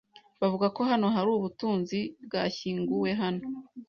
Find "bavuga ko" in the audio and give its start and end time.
0.41-0.81